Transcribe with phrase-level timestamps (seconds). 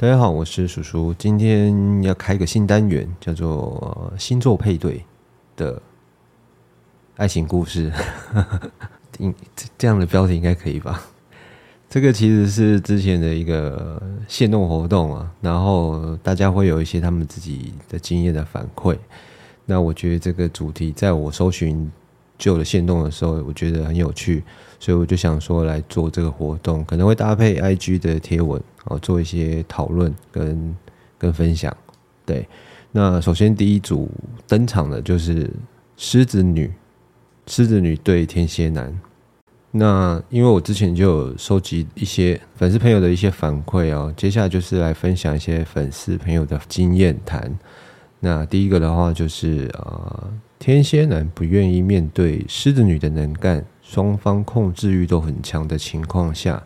[0.00, 5.04] 大家好，我是叔叔，今天要开个新单元，叫做星座配对
[5.56, 5.82] 的
[7.16, 7.92] 爱情故事。
[9.20, 9.34] 应
[9.76, 11.02] 这样的标题应该可以吧？
[11.86, 18.96] 这个其实是之前的一个线动活动啊，然后大家会有一些他们自己的经验的反馈。
[19.66, 21.92] 那我觉得这个主题在我搜寻
[22.40, 24.42] 旧的线动的时候，我觉得很有趣，
[24.80, 28.60] 所以我就想说来做这个活动，可能会搭配 IG 的贴文。
[28.86, 30.74] 哦，做一些讨论跟
[31.18, 31.76] 跟分享。
[32.24, 32.48] 对，
[32.92, 34.10] 那首先第一组
[34.48, 35.50] 登场的就是
[35.98, 36.72] 狮子女，
[37.46, 38.98] 狮子女对天蝎男。
[39.70, 47.54] 那因为我之前就有收集一些粉丝朋友的一些反馈哦，接下来就是来分享一些粉丝朋友的经验谈。
[48.18, 50.26] 那第一个的话就是啊，
[50.60, 56.62] 天蝎男不愿意面对狮子女的能干，双方控制欲都很强的情况下。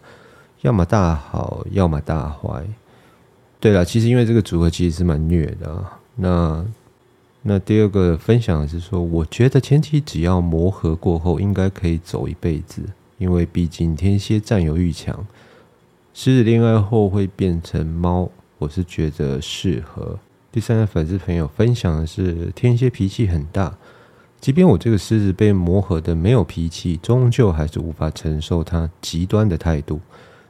[0.63, 2.65] 要么大好，要么大坏。
[3.61, 5.85] 对了，其实因为这个组合其实是蛮虐的。
[6.17, 6.67] 那
[7.43, 12.83] 那第二个分享是说，我觉得前期只要磨合过后，应该可以走一辈子。
[13.19, 15.25] 因为毕竟天蝎占有欲强，
[16.13, 18.29] 狮子恋爱后会变成猫，
[18.59, 20.19] 我是觉得适合。
[20.55, 23.77] 第三个粉丝朋友分享的是，天蝎脾气很大，
[24.41, 30.01] 即便我这个狮子被磨合的没有脾气，终究还是无法承受他极端的态度。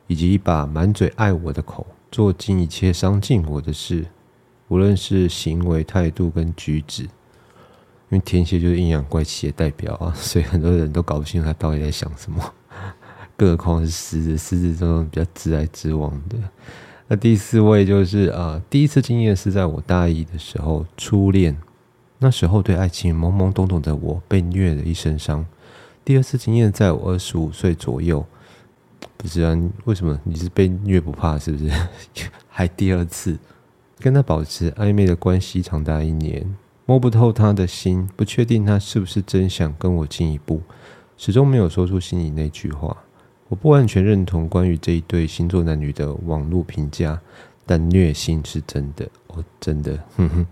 [0.06, 4.04] 以及一把满嘴爱我的口，做尽一切伤尽我的事，
[4.68, 7.04] 无论是行为态度跟举止。
[7.04, 7.08] 因
[8.10, 12.44] 为天蝎就是阴阳怪气的代表啊， 所以很多人都搞不清他到底在想什么。
[13.38, 16.36] 更何况是狮子，狮子这种比较自来自往的。
[17.08, 21.56] 那第四位就是啊，第一次经验是在我大一的时候，初恋。
[22.18, 25.44] 那时候对爱情懵懵懂懂的我，被虐了一身伤。
[26.04, 28.24] 第二次经验在我二十五岁左右。
[29.18, 29.54] 不是啊，
[29.84, 31.38] 为什么你是被虐不怕？
[31.38, 31.70] 是不是？
[32.48, 33.38] 还第二次
[33.98, 36.56] 跟他保持暧昧的关系长达一年，
[36.86, 40.62] 摸不透他的心，不确定他是不是真想跟我进一步，
[41.18, 43.03] 始终没有说出心里那句话。
[43.48, 47.20] 我不完全认同关于这一对星座男女的网络评价，
[47.66, 50.46] 但虐心是真的哦，真的，哼哼。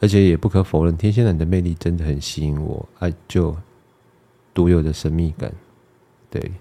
[0.00, 3.56] 而且也不可否认，天蝎男的魅力真的很吸引我，爱就
[4.52, 5.52] 独有的神秘感，
[6.30, 6.52] 对。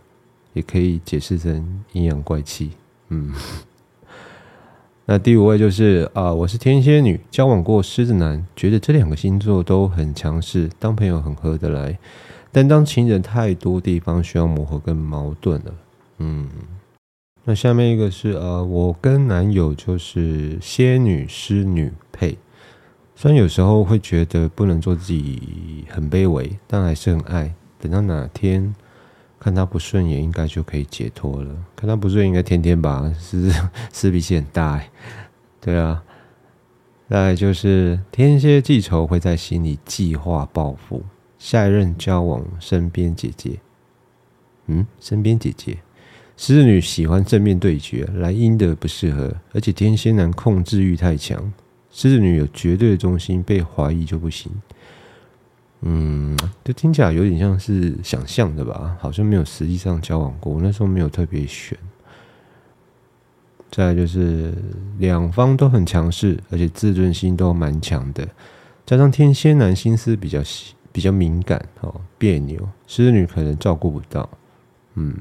[0.54, 2.74] 也可以解释成阴阳怪气，
[3.10, 3.34] 嗯。
[5.06, 11.98] 那第五位就是啊，我是天蝎女，交往过狮子男，觉得这两个星座都很强势，当朋友很合得来，
[12.54, 15.74] 但当情人太多地方需要磨合跟矛盾了，
[16.20, 16.48] 嗯。
[17.44, 22.38] 那下面一个是呃，我跟男友就是仙女狮女配，
[23.16, 27.54] 虽然有时候会觉得不能做自己很卑微，但还是很爱。
[27.80, 28.74] 等到哪天。
[29.40, 31.54] 看他不顺眼，应该就可以解脱了。
[31.76, 33.52] 看他不顺眼，应该天天吧，是
[33.92, 34.90] 是脾气很大哎。
[35.60, 36.02] 对啊，
[37.10, 41.04] 再就是天蝎记仇会在心里计划报复。
[41.44, 43.60] 下一任交往身边姐姐，
[44.68, 45.78] 嗯，身边姐姐，
[46.38, 51.52] 狮子女喜欢正面对决，来阴的不适合，而且天蝎男控制欲太强，
[51.92, 54.50] 狮子女有绝对的中心，被怀疑就不行。
[55.82, 60.62] 嗯，这听起来有点像是想象的吧，好像没有实际上交往过。
[60.62, 61.78] 那时候没有特别选。
[63.70, 64.54] 再就是
[64.98, 68.26] 两方都很强势，而且自尊心都蛮强的，
[68.86, 74.30] 加上天蝎男心思比较细比较敏感哦，别扭，狮子女可能照顾不到。
[74.94, 75.14] 嗯，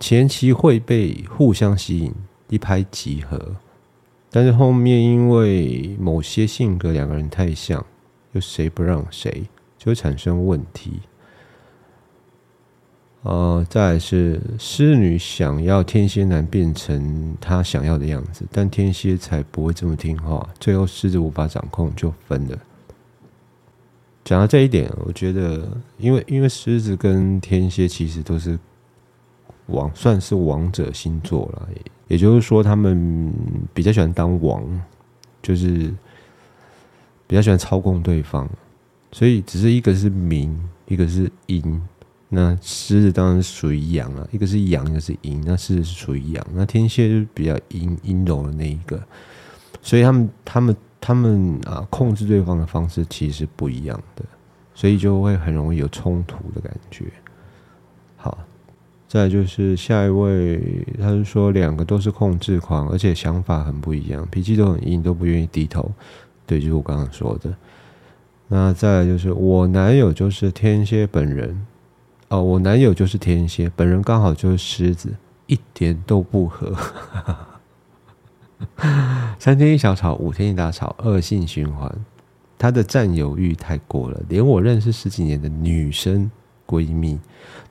[0.00, 2.14] 前期会被互相吸引，
[2.48, 3.56] 一拍即合，
[4.30, 7.84] 但是后面因为某些性格两个人太像，
[8.32, 9.44] 又谁不让谁。
[9.76, 11.00] 就会产生问题。
[13.20, 22.58] 呃，再来是狮女想要天蝎男变成他想要的样子，但天蝎才不会这么听话，最后狮子无法掌控就分了。
[24.24, 25.68] 讲到这一点，我觉得，
[25.98, 28.58] 因为因为狮子跟天蝎其实都是
[29.66, 31.68] 王，算是王者星座了，
[32.08, 33.32] 也就是说，他们
[33.74, 34.62] 比较喜欢当王，
[35.42, 35.92] 就是
[37.26, 38.48] 比较喜欢操控对方。
[39.12, 41.80] 所以只是一个是明，一个是阴。
[42.30, 45.40] 那狮子当然属于阳了，一个是阳，一个是阴。
[45.46, 49.00] 那狮子是属于阳，那天蝎就是比较阴阴柔的那一个。
[49.82, 50.74] 所以他们他们
[51.06, 54.24] 他们啊，控制对方的方式其实不一样的，
[54.74, 57.04] 所以就会很容易有冲突的感觉。
[58.16, 58.38] 好，
[59.06, 60.58] 再就是下一位，
[60.98, 65.92] 他是说两个都是控制狂，而且想法很不一样，脾气都很硬，都不愿意低头。
[66.46, 67.54] 对，就是我刚刚说的。
[68.48, 71.66] 那再来就是我男友就是天蝎本人，
[72.28, 75.14] 哦，我男友就是天蝎本人，刚好就是狮子，
[75.48, 76.74] 一点都不合。
[79.38, 81.92] 三天一小吵，五天一大吵，恶性循环。
[82.56, 86.30] 他的占有欲太过了，连我认识十几年的女生
[86.66, 87.18] 闺蜜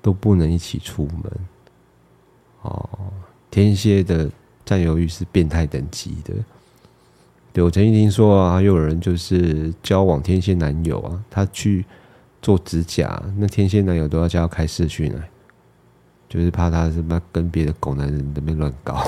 [0.01, 1.31] 都不能一起出门。
[2.61, 2.87] 哦，
[3.49, 4.29] 天蝎的
[4.63, 6.33] 占有欲是变态等级的。
[7.51, 11.85] 对我曾经听说啊，又有人就是交往天蝎男友啊，他去
[12.41, 15.29] 做指甲，那天蝎男友都要叫他开视讯来，
[16.27, 19.03] 就是怕他什么跟别的狗男人那边乱搞，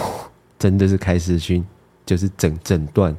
[0.57, 1.63] 真的是开始去，
[2.05, 3.15] 就是整整段。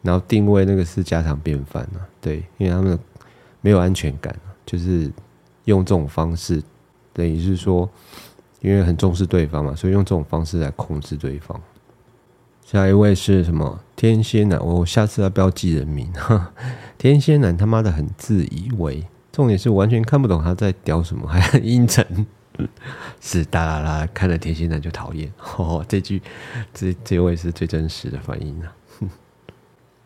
[0.00, 2.98] 然后定位那个是家常便饭啊，对，因为他们
[3.60, 4.34] 没有安全感
[4.64, 5.10] 就是
[5.64, 6.62] 用这种方式，
[7.12, 7.88] 等于是说，
[8.60, 11.60] 因为很重视对方嘛，所以用这种方式来控制对方。
[12.64, 13.80] 下一位是什么？
[13.96, 16.12] 天蝎男，我下次要不要记人名？
[16.96, 22.26] 天蝎男他妈的很自以为，重点是完全看不懂他在屌什么，还很阴沉，
[23.20, 25.32] 是哒啦啦，看了天蝎男就讨厌。
[25.56, 26.20] 哦，这句
[26.74, 28.74] 这这位是最真实的反应啊。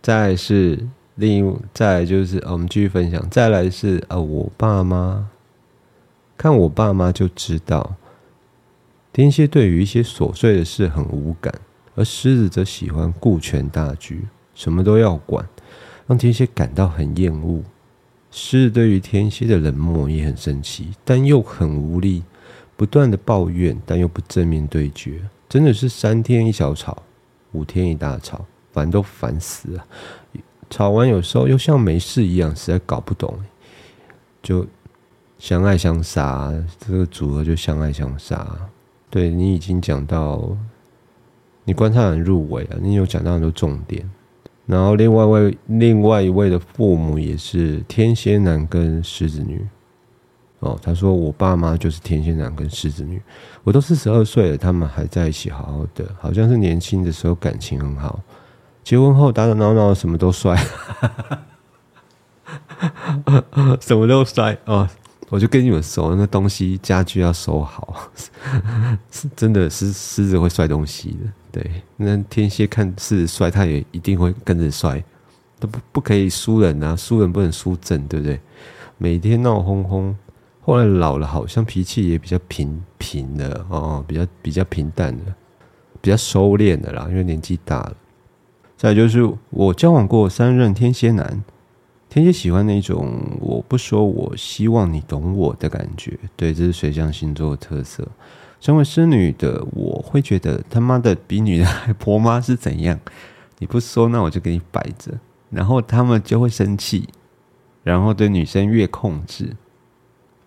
[0.03, 5.29] 再是另一再就是我们继续分享，再来是呃，我爸妈
[6.37, 7.97] 看我爸妈就知道，
[9.13, 11.55] 天蝎对于一些琐碎的事很无感，
[11.95, 15.47] 而狮子则喜欢顾全大局，什么都要管，
[16.07, 17.63] 让天蝎感到很厌恶。
[18.31, 22.25] 狮子对于天蝎的冷漠也很生气，但又很无力，
[22.83, 27.01] 不断的抱怨，但又不正面对决，真的是三天一小吵，
[27.53, 28.45] 五天一大吵。
[28.73, 29.87] 烦都烦死了，
[30.69, 33.39] 吵完有时候又像没事一样，实在搞不懂。
[34.43, 34.67] 就
[35.39, 38.69] 相爱相杀，这个组合就相爱相杀。
[39.09, 40.57] 对你已经讲到，
[41.63, 44.11] 你观察很入围啊，你有讲到很多重点。
[44.67, 49.65] 然后另外位另外一位的父母也是天蝎男跟狮子女。
[50.63, 53.21] 哦，他说我爸妈就是天蝎男跟狮子女，
[53.65, 58.21] 我都四十二岁了，他们还在一起好好的，好像是年轻的时候感情很好。
[58.85, 60.57] 结婚后打打闹闹，什么都摔，
[63.81, 64.89] 什么都摔哦！
[65.31, 68.09] 我就跟你们说，那东西家具要收好，
[69.11, 71.19] 是 真的是狮子会摔东西的。
[71.51, 75.03] 对，那天蝎看狮子摔，他也一定会跟着摔，
[75.59, 76.95] 都不不可以输人啊！
[76.95, 78.39] 输人不能输阵，对不对？
[78.99, 80.15] 每天闹哄哄，
[80.65, 85.35] 后来老了，好像脾气也比较平平的哦，比较比较平淡的，
[86.01, 87.97] 比较收敛的啦，因为年纪大了。
[88.77, 91.43] 再就是我交往过三任天蝎男，
[92.09, 98.07] 天蝎喜欢那种我不说我希望你懂我的感觉，对，这是水象星座的特色。
[98.61, 102.99] 身为狮女的我会觉得他妈的比女人还婆妈是怎样？
[103.59, 105.19] 你不说那我就给你摆着，
[105.51, 107.09] 然后他们就会生气，
[107.83, 109.57] 然后对女生越控制。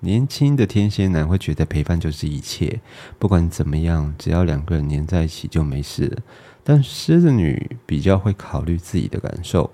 [0.01, 2.79] 年轻的天蝎男会觉得陪伴就是一切，
[3.17, 6.21] 不管怎么样，只要两个人黏在一起就没事了。
[6.63, 9.69] 但狮子女比较会考虑自己的感受，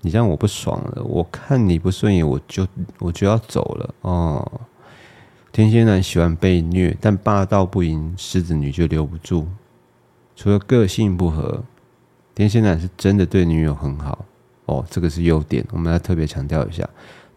[0.00, 2.66] 你让我不爽了，我看你不顺眼，我就
[2.98, 4.60] 我就要走了哦。
[5.52, 9.46] 天蝎男喜欢被虐，但霸道不赢狮子女就留不住。
[10.34, 11.64] 除了个性不合，
[12.34, 14.24] 天蝎男是真的对女友很好
[14.66, 16.88] 哦，这个是优点，我们要特别强调一下。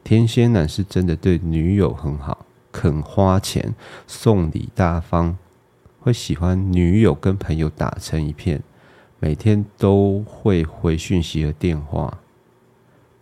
[0.10, 3.76] 天蝎男是真的对女友很好，肯花钱
[4.08, 5.38] 送礼大方，
[6.00, 8.60] 会喜欢女友跟朋友打成一片。
[9.20, 12.12] 每天都会回讯息和电话，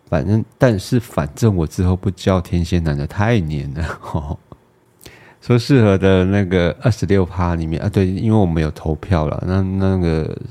[0.06, 4.40] 反正但是反正我之后不叫天蝎男的太黏了。
[5.42, 10.42] 说适合的那个二十六趴里面啊，对，因为我们有投票了，那那个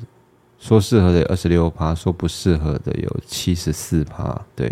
[0.59, 4.71] 说适合的二十六趴，说不适合的有七十四趴，对。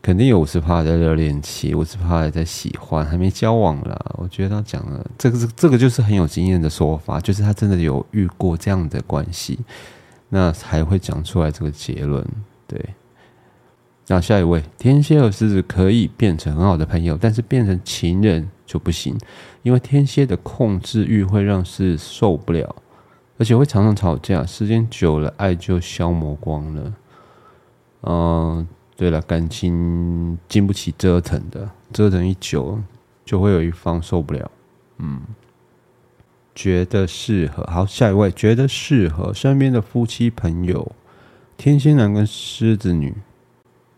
[0.00, 4.14] 肯定有五十趴在热恋期，五十趴还在喜欢，还没交往了。
[4.16, 9.58] 我觉得他讲了这个是这个就是很有经验的说法，就是他真的有遇过这样的关系，
[10.28, 12.24] 那才会讲出来这个结论。
[12.66, 12.94] 对，
[14.06, 19.18] 那下一位天蝎和狮子可以变成很好的朋友，但是变成情人就不行，
[19.62, 22.76] 因为天蝎的控制欲会让狮子受不了，
[23.36, 26.94] 而且会常常吵架，时间久了爱就消磨光了。
[28.02, 28.66] 嗯。
[28.98, 32.80] 对了，感情经不起折腾的，折腾一久
[33.24, 34.50] 就会有一方受不了。
[34.98, 35.22] 嗯，
[36.52, 37.62] 觉得适合。
[37.70, 40.90] 好，下一位觉得适合身边的夫妻朋友，
[41.56, 43.14] 天蝎男跟狮子女。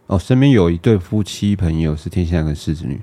[0.06, 3.00] 哦，身边有一对夫妻朋友是天蝎男跟狮子女。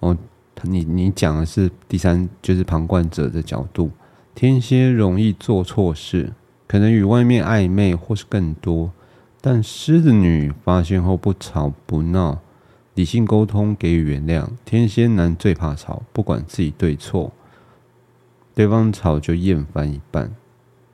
[0.00, 0.16] 哦，
[0.62, 3.90] 你你讲的是第三，就是旁观者的角度。
[4.34, 6.32] 天蝎容易做错事，
[6.66, 8.90] 可能与外面暧昧或是更多。
[9.46, 12.40] 但狮子女发现后不吵不闹，
[12.94, 14.48] 理性沟通给予原谅。
[14.64, 17.30] 天蝎男最怕吵，不管自己对错，
[18.54, 20.34] 对方吵就厌烦一半。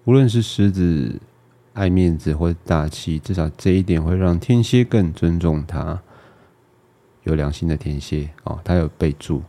[0.05, 1.21] 无论是狮子
[1.75, 6.03] 爱面子或大气，至少这一点会让天蝎更尊重他。
[7.23, 9.45] 有良心的天蝎哦，他有备注。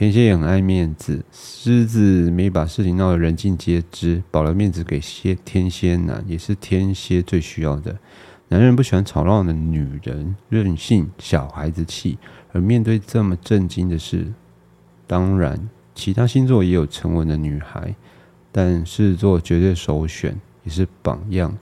[0.00, 7.98] 天蝎也很爱面子，狮子没把事情闹得人尽皆知，保留面子给蝎天蝎男，也是天蝎最需要的。
[8.48, 12.16] 男人不喜欢吵闹的女人，任性、小孩子气。
[12.52, 14.32] 而面对这么震惊的事，
[15.06, 17.94] 当然其他星座也有沉稳的女孩，
[18.50, 21.58] 但狮子座绝对首选，也是榜样。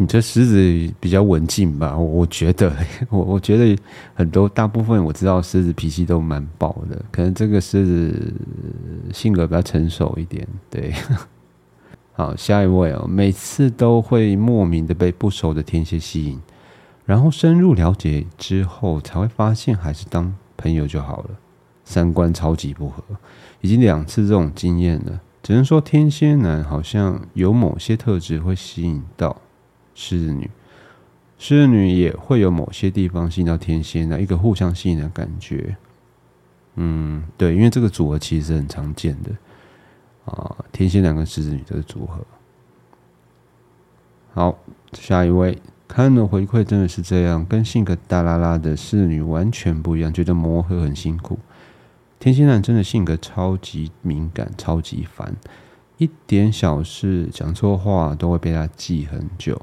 [0.00, 1.94] 你这狮子比较文静吧？
[1.94, 2.74] 我觉得，
[3.10, 3.78] 我我觉得
[4.14, 8.34] 很多大部分我知道狮子脾气都蛮暴的，可能这个狮子
[9.12, 10.48] 性格比较成熟一点。
[10.70, 10.94] 对，
[12.16, 16.40] 好，下一位哦，每次都会莫名的被不熟的天蝎吸引，
[17.04, 21.30] 然后深入了解之后才会发现还是当朋友就好了，
[21.84, 23.04] 三观超级不合，
[23.60, 29.36] 已经两次这种经验了，只能说天蝎男好像有某些特质会吸引到。
[30.02, 30.50] 狮子女，
[31.36, 35.76] 狮子女也会有某些地方吸引到天蝎的一个互相吸引的感觉。
[36.76, 39.30] 嗯，对，因为这个组合其实很常见的
[40.24, 42.24] 啊，天蝎男跟狮子女这个组合。
[44.32, 44.58] 好，
[44.94, 51.38] 下一位，看的回馈真的是这样，跟性格大拉拉的狮子女完全不一样，觉得磨合很辛苦。
[52.18, 55.36] 天蝎男真的性格超级敏感，超级烦，
[55.98, 59.60] 一点小事讲错话都会被他记很久。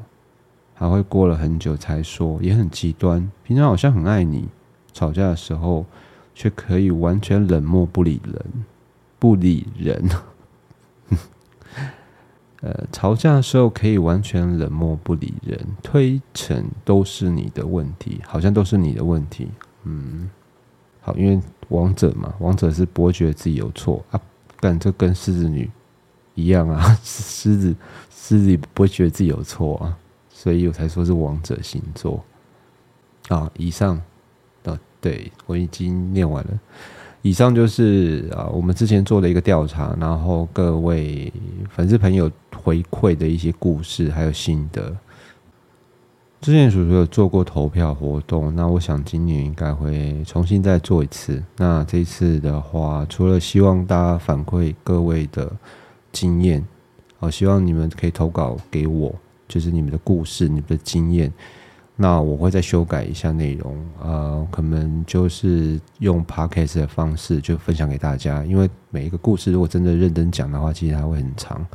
[0.77, 3.31] 还会过了很久才说，也很极端。
[3.43, 4.47] 平常好像很爱你，
[4.93, 5.83] 吵架的时候
[6.35, 8.45] 却可以完全冷漠不理人，
[9.17, 10.07] 不理人。
[12.61, 19.47] 呃，吵架的时候可以完全冷漠不理人，推成都是你的问题，好像都是你的问题。
[19.83, 20.29] 嗯，
[21.01, 24.21] 好，因为王者嘛，王者是不会觉得自己有错啊，
[24.59, 25.69] 但这跟狮子女
[26.35, 27.75] 一样啊， 狮子
[28.11, 29.97] 狮子不会觉得自己有错啊。
[30.39, 32.23] 所以我才说是王者星座
[33.29, 33.49] 啊！
[33.57, 33.99] 以上
[34.61, 36.59] 的对我已经念完了。
[37.23, 41.33] 以上就是啊，我们之前做的一个调查，然后各位
[41.71, 44.95] 粉丝朋友回馈的一些故事还有心得。
[46.39, 51.43] 之前叔叔有做过投票活动，那我想今年应该会重新再做一次。
[51.57, 55.51] 那这次的话，除了希望大家反馈各位的
[56.11, 56.63] 经验，
[57.17, 59.15] 我希望你们可以投稿给我。
[59.47, 61.31] 就是你们的故事，你们的经验，
[61.95, 68.43] 那我会再修改一下内容，呃，可能就是用 podcast 的方式就分享给大家。
[68.45, 71.65] 因为每一个故事如果真的认真讲的话，其实它会很长。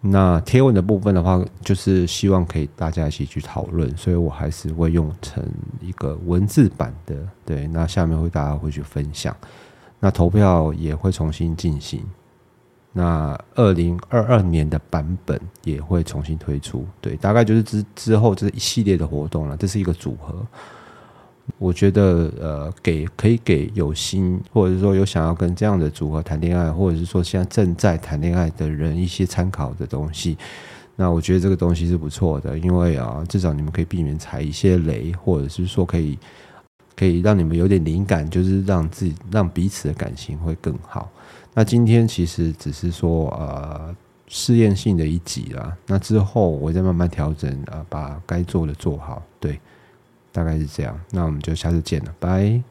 [0.00, 5.42] 那贴文的部分的话，就是希望可以大家一起去讨论，所以我还是会用成
[5.80, 7.16] 一个文字版的。
[7.44, 9.36] 对，那下面会大家会去分享，
[9.98, 12.04] 那投票也会重新进行。
[12.98, 19.54] 那二零二二年的版本也会重新推出，对，大概就是之之后这一系列的活动了。
[19.54, 20.34] 这是一个组合，
[21.58, 30.38] 我觉得呃，给可以给有心或者是说有想要跟这样的组合谈恋爱，或者是说现在正在谈恋爱的人一些参考的东西。
[30.96, 36.18] 那我觉得这个东西是不错的，因为啊，至少你们可以避免踩一些雷，或者是说可以
[36.96, 41.10] 可以让你们有点灵感，就是让自己让彼此的感情会更好。
[41.58, 43.96] 那今天其实只是说呃
[44.28, 49.58] 试验性的一集啦，那之后我再慢慢调整啊，把该做的做好，对，
[50.30, 51.00] 大概是这样。
[51.10, 52.62] 那我们就下次见了，拜。